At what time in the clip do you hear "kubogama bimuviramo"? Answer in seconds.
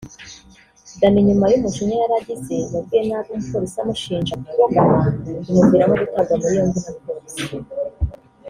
4.45-5.95